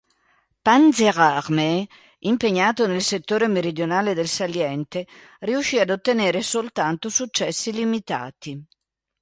Panzerarmee", 0.67 1.87
impegnato 2.21 2.87
nel 2.87 3.03
settore 3.03 3.47
meridionale 3.47 4.15
del 4.15 4.27
saliente, 4.27 5.05
riuscì 5.41 5.77
ad 5.77 5.91
ottenere 5.91 6.41
soltanto 6.41 7.07
successi 7.09 7.71
limitati. 7.71 8.65